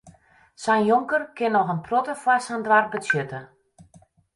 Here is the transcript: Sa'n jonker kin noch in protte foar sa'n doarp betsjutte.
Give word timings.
Sa'n 0.63 0.87
jonker 0.87 1.27
kin 1.41 1.55
noch 1.57 1.71
in 1.75 1.83
protte 1.91 2.15
foar 2.25 2.41
sa'n 2.49 2.65
doarp 2.71 2.91
betsjutte. 2.97 3.41